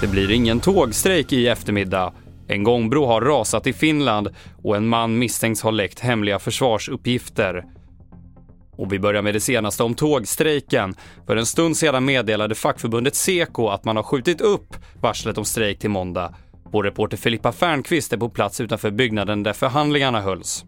[0.00, 2.12] Det blir ingen tågstrejk i eftermiddag.
[2.48, 4.28] En gångbro har rasat i Finland
[4.62, 7.64] och en man misstänks ha läckt hemliga försvarsuppgifter.
[8.76, 10.94] Och vi börjar med det senaste om tågstrejken.
[11.26, 15.78] För en stund sedan meddelade fackförbundet Seko att man har skjutit upp varslet om strejk
[15.78, 16.34] till måndag.
[16.72, 20.64] Vår reporter Filippa Fernqvist är på plats utanför byggnaden där förhandlingarna hölls.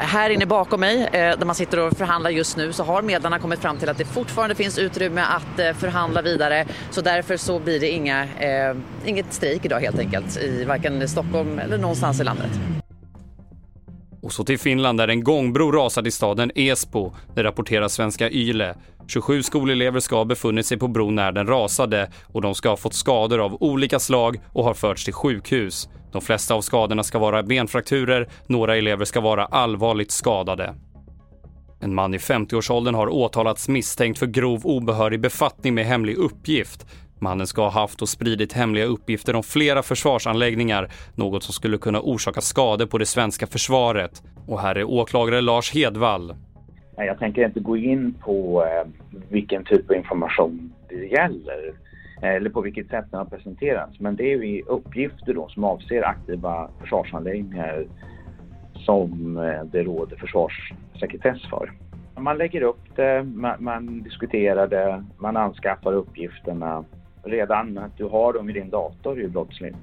[0.00, 3.38] Här inne bakom mig, eh, där man sitter och förhandlar just nu, så har medlarna
[3.38, 6.66] kommit fram till att det fortfarande finns utrymme att eh, förhandla vidare.
[6.90, 11.58] Så därför så blir det inga, eh, inget strejk idag helt enkelt, i varken Stockholm
[11.58, 12.50] eller någonstans i landet.
[14.22, 17.12] Och så till Finland där en gångbro rasade i staden Esbo.
[17.34, 18.74] Det rapporterar svenska Yle.
[19.06, 22.76] 27 skolelever ska ha befunnit sig på bron när den rasade och de ska ha
[22.76, 25.88] fått skador av olika slag och har förts till sjukhus.
[26.12, 30.74] De flesta av skadorna ska vara benfrakturer, några elever ska vara allvarligt skadade.
[31.80, 36.86] En man i 50-årsåldern har åtalats misstänkt för grov obehörig befattning med hemlig uppgift.
[37.18, 42.00] Mannen ska ha haft och spridit hemliga uppgifter om flera försvarsanläggningar, något som skulle kunna
[42.00, 44.22] orsaka skador på det svenska försvaret.
[44.46, 46.34] Och här är åklagare Lars Hedvall.
[46.96, 48.90] Jag tänker inte gå in på eh,
[49.28, 51.72] vilken typ av information det gäller
[52.22, 54.00] Eh, eller på vilket sätt den har presenterats.
[54.00, 57.86] Men det är ju uppgifter då som avser aktiva försvarsanläggningar
[58.74, 61.72] som eh, det råder försvarssekretess för.
[62.20, 66.84] Man lägger upp det, man, man diskuterar det, man anskaffar uppgifterna
[67.24, 69.76] redan att du har dem i din dator är ju brottsligt.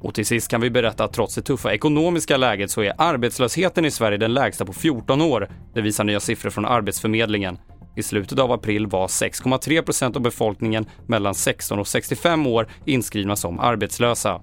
[0.00, 3.84] Och till sist kan vi berätta att trots det tuffa ekonomiska läget så är arbetslösheten
[3.84, 5.48] i Sverige den lägsta på 14 år.
[5.74, 7.58] Det visar nya siffror från Arbetsförmedlingen.
[7.96, 13.36] I slutet av april var 6,3 procent av befolkningen mellan 16 och 65 år inskrivna
[13.36, 14.40] som arbetslösa.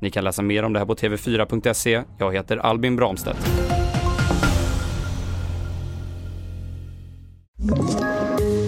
[0.00, 2.02] Ni kan läsa mer om det här på tv4.se.
[2.18, 3.38] Jag heter Albin Bramstedt.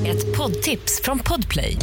[0.07, 1.77] Ett poddtips från Podplay.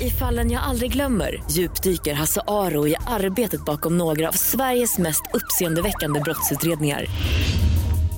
[0.00, 5.22] I fallen jag aldrig glömmer djupdyker Hasse Aro i arbetet bakom några av Sveriges mest
[5.34, 7.06] uppseendeväckande brottsutredningar.